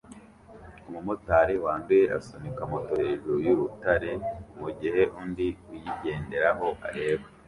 Umumotari 0.87 1.55
wanduye 1.65 2.03
asunika 2.17 2.61
moto 2.71 2.93
hejuru 3.03 3.37
y'urutare 3.45 4.11
mugihe 4.59 5.01
undi 5.21 5.47
uyigenderaho 5.71 6.67
areba 6.87 7.25